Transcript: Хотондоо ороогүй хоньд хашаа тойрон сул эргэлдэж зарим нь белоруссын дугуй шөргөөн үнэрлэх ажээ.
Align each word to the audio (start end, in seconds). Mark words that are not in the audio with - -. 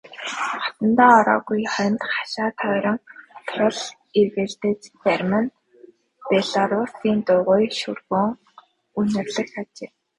Хотондоо 0.61 1.11
ороогүй 1.19 1.61
хоньд 1.73 1.99
хашаа 2.13 2.49
тойрон 2.59 2.99
сул 3.53 3.77
эргэлдэж 4.19 4.79
зарим 5.01 5.33
нь 5.41 5.53
белоруссын 6.29 7.17
дугуй 7.27 7.63
шөргөөн 7.79 8.31
үнэрлэх 8.99 9.51
ажээ. 9.61 9.91